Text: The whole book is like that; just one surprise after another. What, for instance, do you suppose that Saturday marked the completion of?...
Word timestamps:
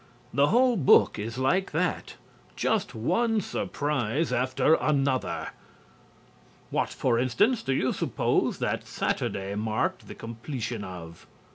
The 0.33 0.47
whole 0.47 0.77
book 0.77 1.19
is 1.19 1.37
like 1.37 1.73
that; 1.73 2.15
just 2.55 2.95
one 2.95 3.39
surprise 3.39 4.33
after 4.33 4.73
another. 4.73 5.49
What, 6.71 6.89
for 6.89 7.19
instance, 7.19 7.61
do 7.61 7.71
you 7.71 7.93
suppose 7.93 8.57
that 8.57 8.87
Saturday 8.87 9.53
marked 9.53 10.07
the 10.07 10.15
completion 10.15 10.83
of?... 10.83 11.27